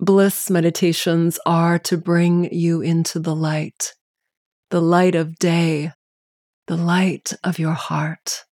[0.00, 3.94] Bliss meditations are to bring you into the light,
[4.70, 5.90] the light of day,
[6.68, 8.44] the light of your heart.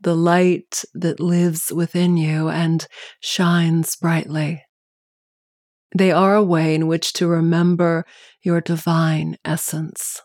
[0.00, 2.86] The light that lives within you and
[3.20, 4.64] shines brightly.
[5.96, 8.04] They are a way in which to remember
[8.42, 10.20] your divine essence.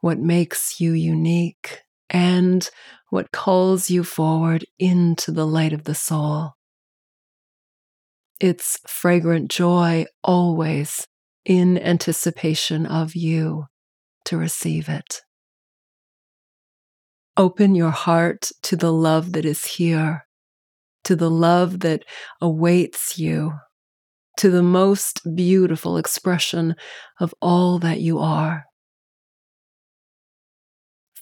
[0.00, 2.68] What makes you unique and
[3.10, 6.52] what calls you forward into the light of the soul.
[8.40, 11.06] Its fragrant joy always
[11.44, 13.66] in anticipation of you
[14.24, 15.20] to receive it.
[17.36, 20.24] Open your heart to the love that is here
[21.04, 22.04] to the love that
[22.40, 23.52] awaits you,
[24.36, 26.74] to the most beautiful expression
[27.18, 28.64] of all that you are.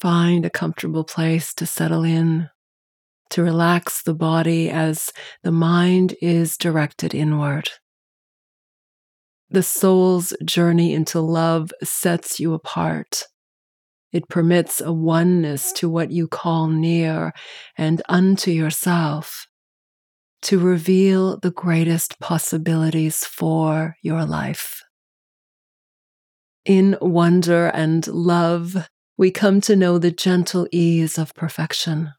[0.00, 2.50] Find a comfortable place to settle in,
[3.30, 5.12] to relax the body as
[5.42, 7.70] the mind is directed inward.
[9.50, 13.24] The soul's journey into love sets you apart.
[14.12, 17.32] It permits a oneness to what you call near
[17.76, 19.46] and unto yourself
[20.42, 24.82] to reveal the greatest possibilities for your life.
[26.64, 28.88] In wonder and love,
[29.18, 32.12] we come to know the gentle ease of perfection.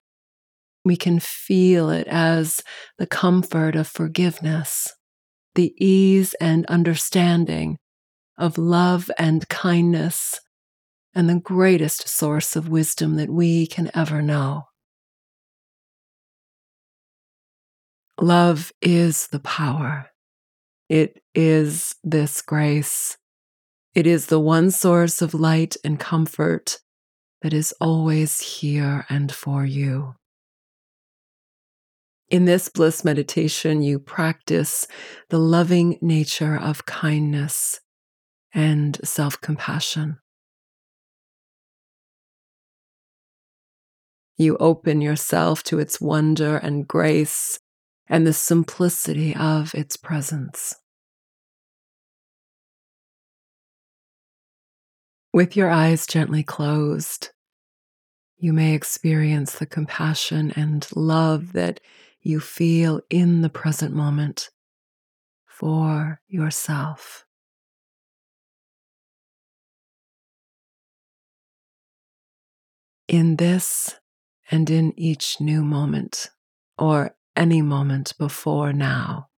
[0.84, 2.62] We can feel it as
[2.98, 4.94] the comfort of forgiveness,
[5.56, 7.78] the ease and understanding
[8.38, 10.42] of love and kindness,
[11.16, 14.64] and the greatest source of wisdom that we can ever know.
[18.20, 20.10] Love is the power.
[20.90, 23.18] It is this grace.
[23.96, 26.80] It is the one source of light and comfort
[27.42, 30.16] that is always here and for you.
[32.30, 34.88] In this bliss meditation, you practice
[35.30, 37.80] the loving nature of kindness
[38.54, 40.20] and self compassion.
[44.38, 47.60] You open yourself to its wonder and grace
[48.08, 50.76] and the simplicity of its presence.
[55.32, 57.30] With your eyes gently closed,
[58.38, 61.80] you may experience the compassion and love that
[62.22, 64.50] you feel in the present moment
[65.46, 67.26] for yourself.
[73.08, 74.00] In this
[74.50, 76.30] and in each new moment,
[76.78, 79.30] or any moment before now.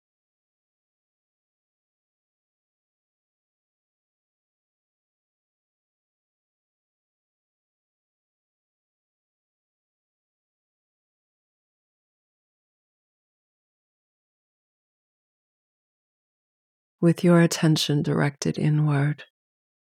[17.01, 19.25] With your attention directed inward,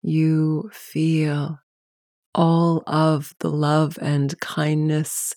[0.02, 1.58] you feel
[2.34, 5.34] all of the love and kindness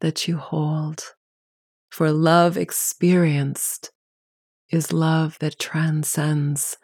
[0.00, 1.14] that you hold.
[1.90, 3.90] For love experienced
[4.70, 6.76] is love that transcends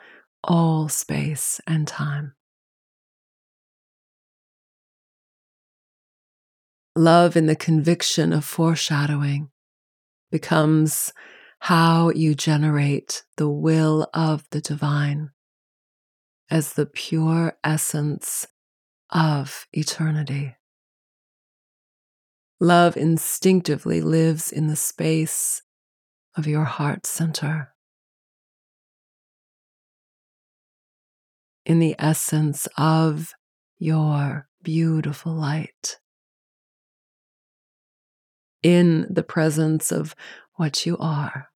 [0.43, 2.34] all space and time.
[6.97, 9.51] Love in the conviction of foreshadowing
[10.31, 11.13] becomes
[11.65, 15.31] how you generate the will of the divine
[16.51, 18.47] as the pure essence
[19.09, 20.55] of eternity.
[22.61, 25.63] Love instinctively lives in the space
[26.37, 27.73] of your heart center.
[31.65, 33.33] In the essence of
[33.79, 35.99] your beautiful light.
[38.63, 40.15] In the presence of
[40.57, 41.49] what you are.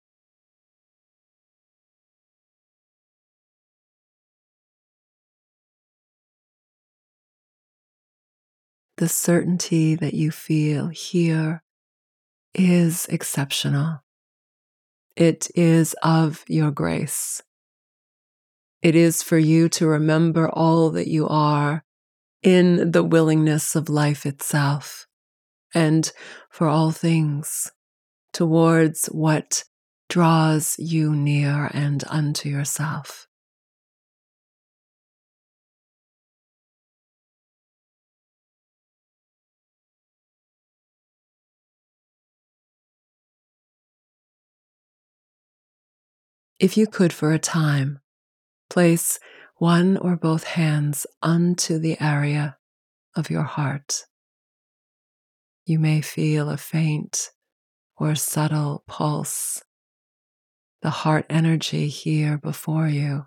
[8.98, 11.62] The certainty that you feel here
[12.54, 14.00] is exceptional.
[15.16, 17.42] It is of your grace.
[18.82, 21.84] It is for you to remember all that you are
[22.42, 25.06] in the willingness of life itself
[25.72, 26.10] and
[26.50, 27.70] for all things
[28.32, 29.64] towards what
[30.08, 33.27] draws you near and unto yourself.
[46.58, 48.00] If you could for a time,
[48.68, 49.20] place
[49.56, 52.56] one or both hands unto the area
[53.14, 54.04] of your heart.
[55.68, 57.30] you may feel a faint
[57.98, 59.62] or subtle pulse,
[60.80, 63.26] the heart energy here before you.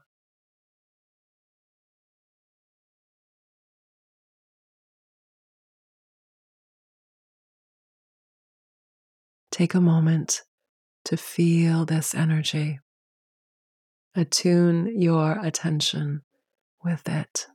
[9.52, 10.42] Take a moment
[11.06, 12.80] to feel this energy.
[14.16, 16.24] Attune your attention
[16.84, 17.48] with it.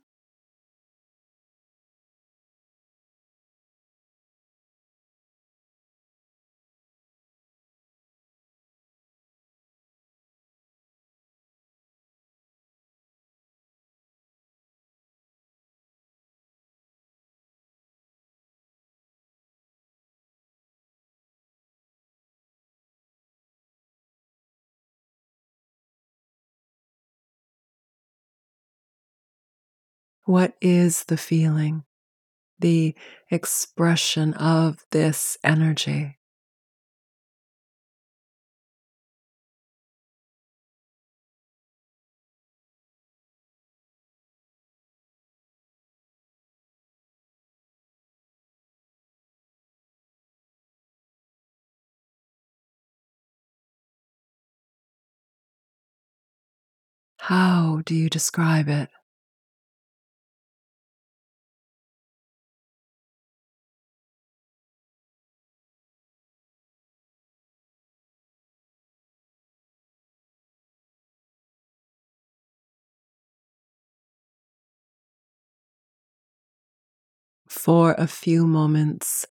[30.27, 31.83] What is the feeling,
[32.59, 32.95] the
[33.31, 36.19] expression of this energy?
[57.19, 58.89] How do you describe it?
[77.67, 79.25] For a few moments,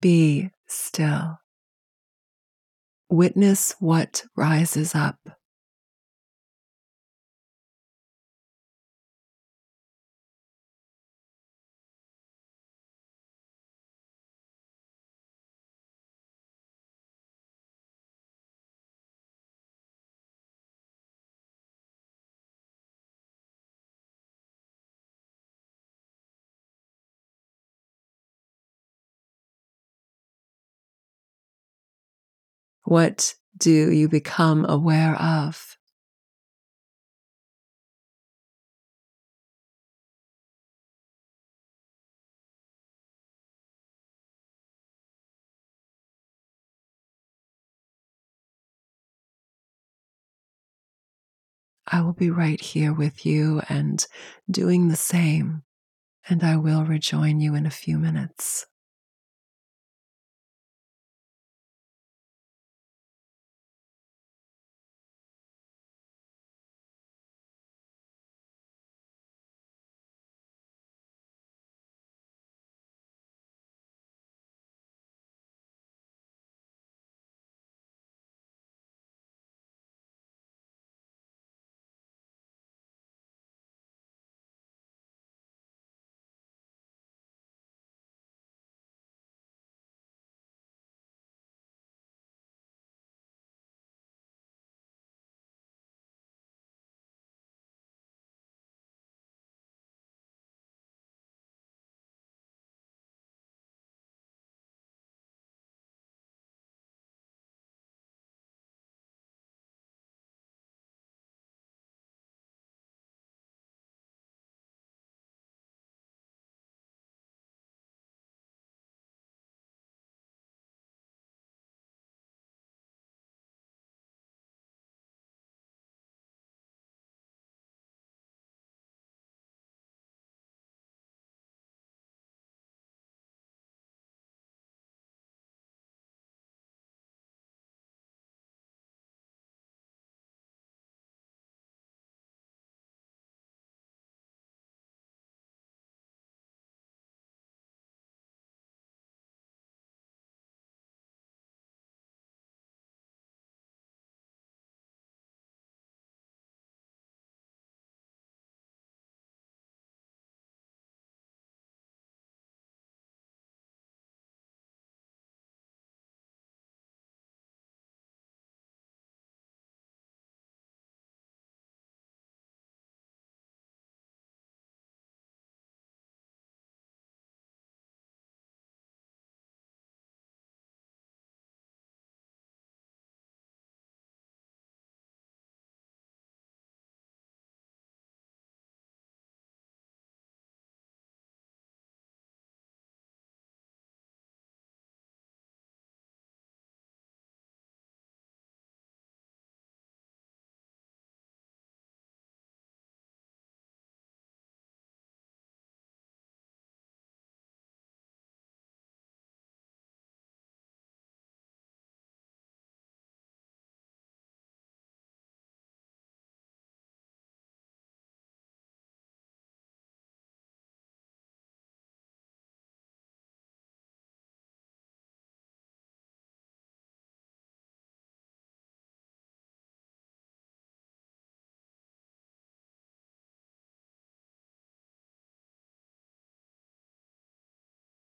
[0.00, 1.40] be still.
[3.10, 5.18] Witness what rises up.
[32.94, 35.76] What do you become aware of?
[51.88, 54.06] I will be right here with you and
[54.48, 55.64] doing the same,
[56.28, 58.66] and I will rejoin you in a few minutes.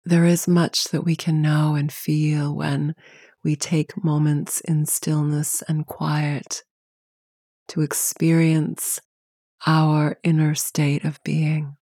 [0.05, 2.95] There is much that we can know and feel when
[3.43, 6.63] we take moments in stillness and quiet
[7.67, 8.99] to experience
[9.67, 11.77] our inner state of being.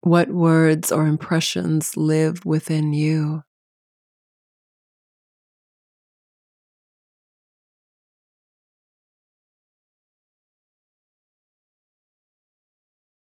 [0.00, 3.44] What words or impressions live within you?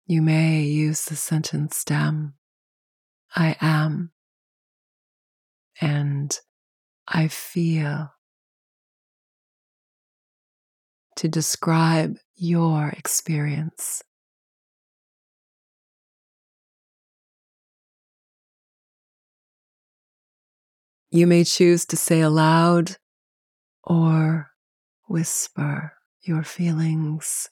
[0.07, 2.35] You may use the sentence stem
[3.35, 4.13] I am
[5.81, 6.39] and
[7.09, 8.13] I feel
[11.17, 14.03] to describe your experience.
[21.11, 22.97] You may choose to say aloud
[23.85, 24.51] or
[25.07, 27.49] whisper your feelings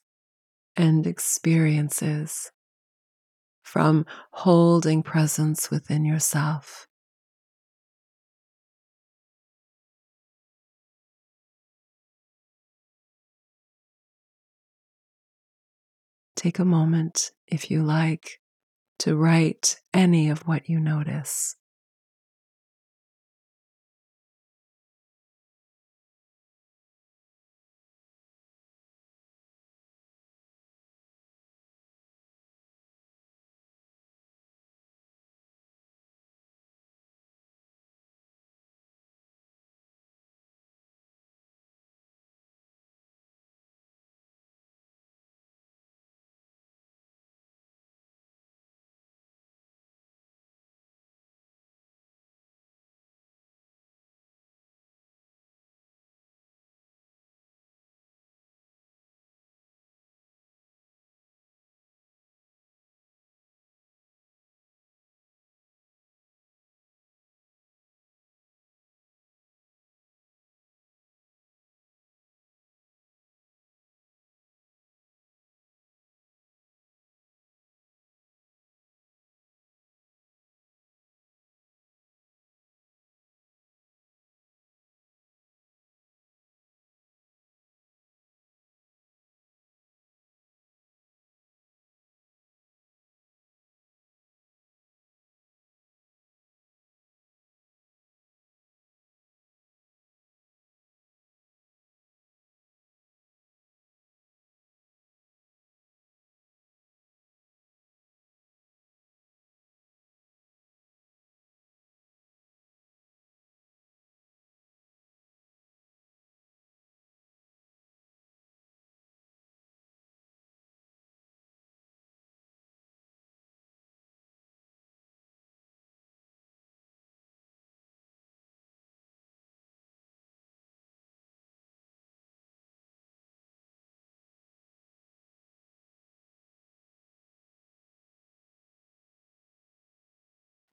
[0.76, 2.50] and experiences
[3.62, 6.86] from holding presence within yourself.
[16.36, 18.40] Take a moment, if you like,
[18.98, 21.56] to write any of what you notice.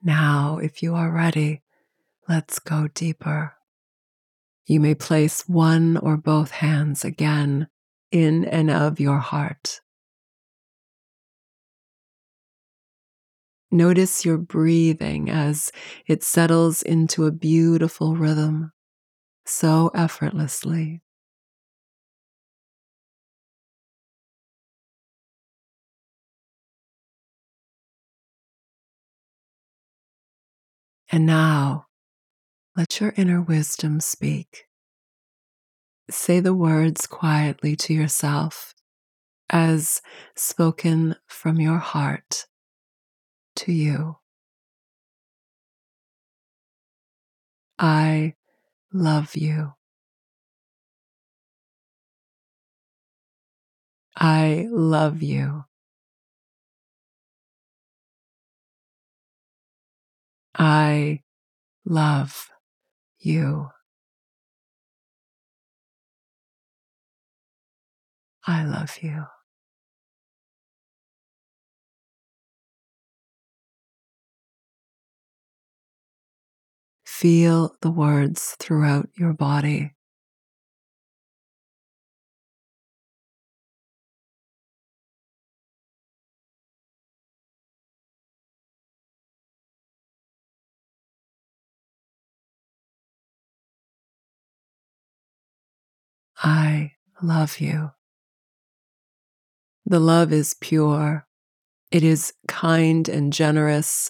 [0.02, 1.62] Now, if you are ready,
[2.28, 3.56] let's go deeper.
[4.66, 7.68] You may place one or both hands again
[8.12, 9.82] in and of your heart.
[13.72, 15.72] Notice your breathing as
[16.08, 18.72] it settles into a beautiful rhythm,
[19.46, 21.02] so effortlessly.
[31.12, 31.88] And now,
[32.76, 34.66] let your inner wisdom speak.
[36.10, 38.74] Say the words quietly to yourself
[39.50, 40.02] as
[40.36, 42.48] spoken from your heart
[43.58, 44.18] to you.
[47.80, 48.36] I
[48.94, 49.74] love you.
[54.16, 55.66] I love you.
[60.60, 61.24] I
[61.86, 62.50] love
[63.20, 63.70] you.
[68.46, 69.26] I love you.
[77.06, 79.96] Feel the words throughout your body.
[96.42, 97.92] I love you.
[99.86, 101.28] The love is pure.
[101.92, 104.10] It is kind and generous,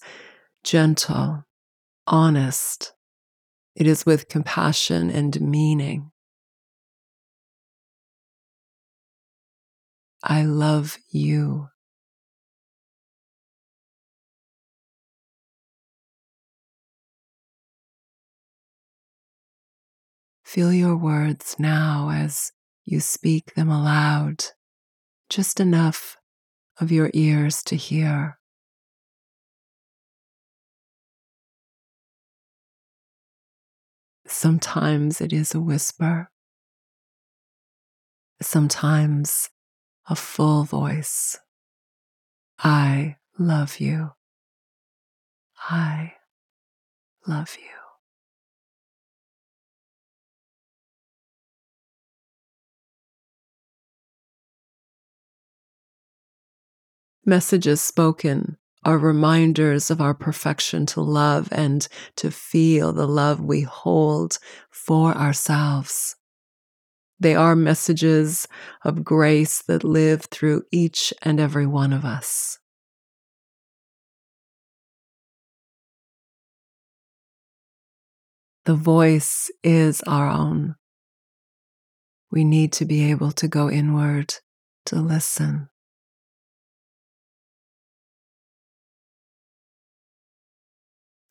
[0.63, 1.45] gentle,
[2.05, 2.93] honest.
[3.75, 6.11] It is with compassion and meaning.
[10.21, 11.69] I love you.
[20.49, 22.53] Feel your words now as
[22.83, 24.45] you speak them aloud,
[25.29, 26.17] just enough
[26.81, 28.39] of your ears to hear.
[34.25, 36.31] Sometimes it is a whisper,
[38.41, 39.51] sometimes
[40.09, 41.37] a full voice.
[42.57, 44.13] I love you.
[45.69, 46.13] I
[47.27, 47.78] love you.
[57.29, 63.61] Messages spoken are reminders of our perfection to love and to feel the love we
[63.61, 64.39] hold
[64.71, 66.15] for ourselves.
[67.19, 68.47] They are messages
[68.83, 72.57] of grace that live through each and every one of us.
[78.65, 80.77] The voice is our own.
[82.31, 84.33] We need to be able to go inward
[84.87, 85.69] to listen.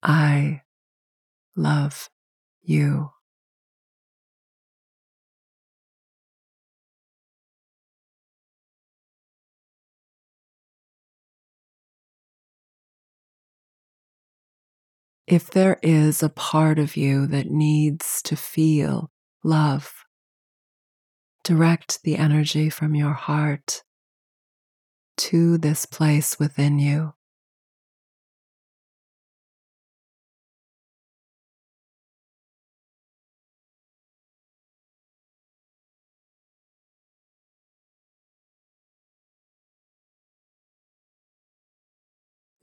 [0.02, 0.62] I
[1.56, 2.10] love
[2.62, 3.10] you.
[15.26, 19.10] If there is a part of you that needs to feel
[19.44, 20.06] love,
[21.44, 23.82] direct the energy from your heart
[25.18, 27.12] to this place within you.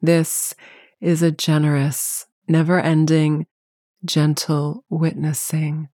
[0.01, 0.53] This
[1.01, 3.47] is a generous, never ending,
[4.03, 5.89] gentle witnessing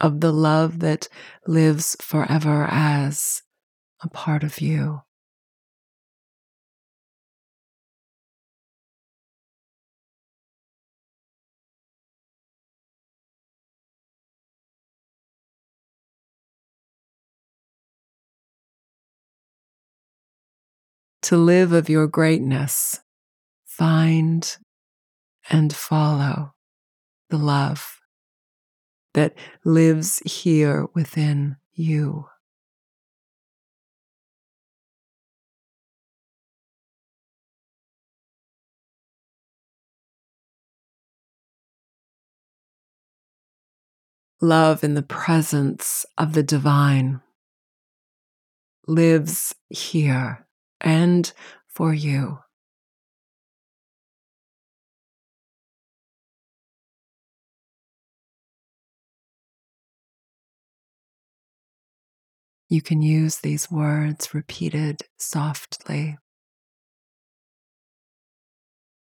[0.00, 1.08] of the love that
[1.46, 3.42] lives forever as
[4.02, 5.02] a part of you.
[21.22, 23.00] To live of your greatness
[23.66, 24.56] find
[25.48, 26.54] and follow
[27.28, 28.00] the love
[29.14, 32.26] that lives here within you.
[44.40, 47.20] Love in the presence of the divine
[48.86, 50.46] lives here
[50.80, 51.32] and
[51.66, 52.38] for you.
[62.68, 66.16] You can use these words repeated softly.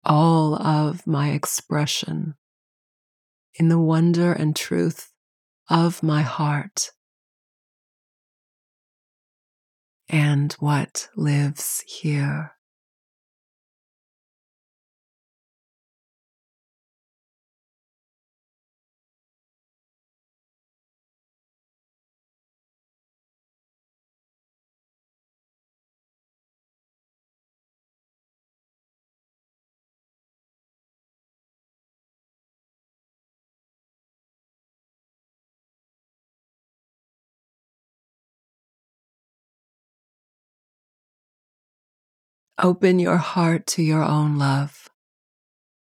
[0.06, 2.36] All of my expression
[3.56, 5.12] in the wonder and truth
[5.70, 6.92] of my heart
[10.10, 12.57] and what lives here.
[42.60, 44.89] Open your heart to your own love.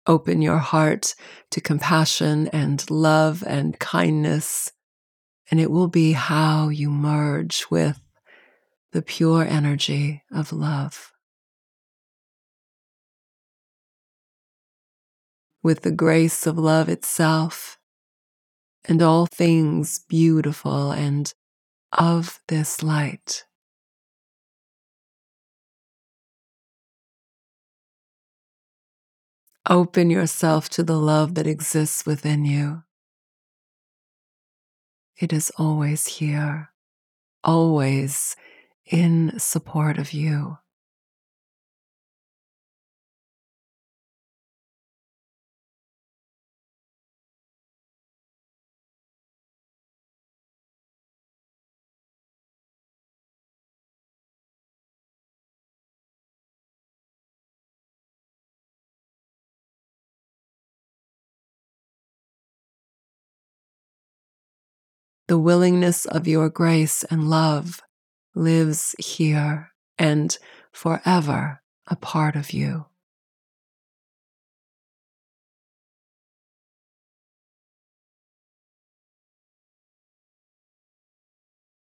[0.06, 1.14] Open your heart
[1.50, 4.72] to compassion and love and kindness,
[5.50, 8.00] and it will be how you merge with
[8.92, 11.12] the pure energy of love.
[15.62, 17.78] With the grace of love itself
[18.86, 21.32] and all things beautiful and
[21.92, 23.44] of this light.
[29.68, 32.82] Open yourself to the love that exists within you.
[35.16, 36.70] it is always here,
[37.42, 38.36] always
[38.86, 40.58] in support of you.
[65.34, 67.82] The willingness of your grace and love
[68.36, 70.38] lives here and
[70.70, 72.86] forever a part of you.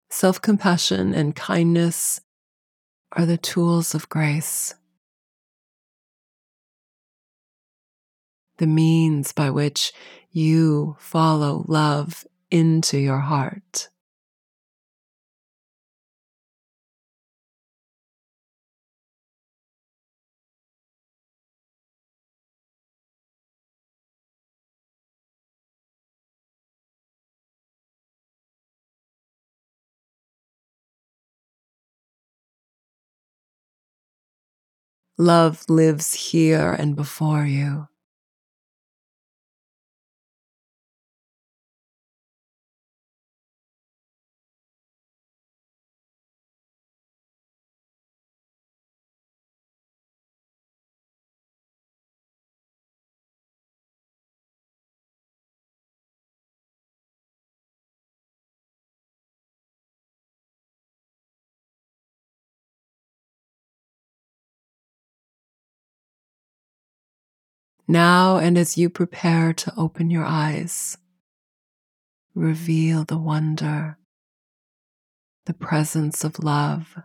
[0.08, 2.22] Self compassion and kindness
[3.12, 4.74] are the tools of grace,
[8.56, 9.92] the means by which
[10.30, 13.88] you follow love into your heart.
[35.18, 37.88] Love lives here and before you.
[67.86, 70.96] Now, and as you prepare to open your eyes,
[72.34, 73.98] reveal the wonder,
[75.44, 76.96] the presence of love,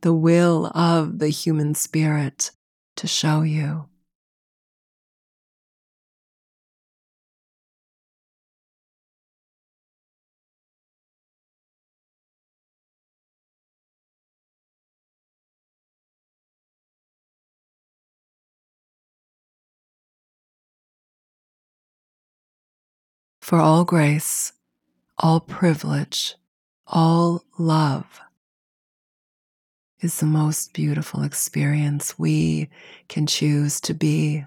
[0.00, 2.52] the will of the human spirit
[2.96, 3.89] to show you.
[23.50, 24.52] For all grace,
[25.18, 26.36] all privilege,
[26.86, 28.20] all love
[29.98, 32.70] is the most beautiful experience we
[33.08, 34.46] can choose to be.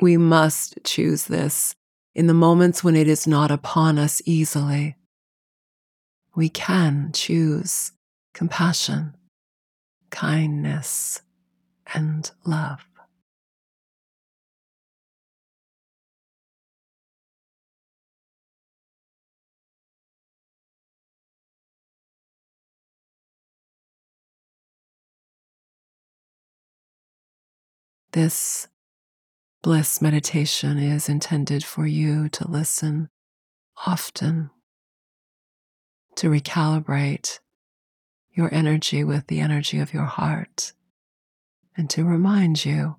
[0.00, 1.74] We must choose this
[2.14, 4.96] in the moments when it is not upon us easily,
[6.34, 7.92] we can choose
[8.34, 9.14] compassion,
[10.10, 11.22] kindness,
[11.94, 12.84] and love.
[28.12, 28.68] This
[29.62, 33.08] Bliss meditation is intended for you to listen
[33.86, 34.50] often,
[36.16, 37.38] to recalibrate
[38.32, 40.72] your energy with the energy of your heart,
[41.76, 42.96] and to remind you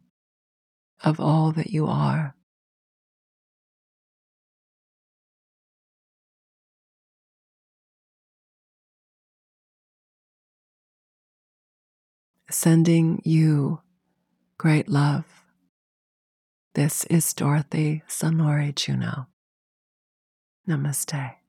[1.04, 2.34] of all that you are.
[12.50, 13.82] Sending you
[14.58, 15.33] great love
[16.76, 19.28] this is Dorothy Zennuriye Juno.
[20.68, 21.43] Namaste.